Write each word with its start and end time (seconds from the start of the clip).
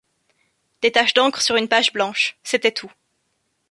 Des 0.81 0.91
taches 0.91 1.13
d’encre 1.13 1.43
sur 1.43 1.57
une 1.57 1.67
page 1.67 1.93
blanche, 1.93 2.35
c’était 2.41 2.71
tout. 2.71 2.91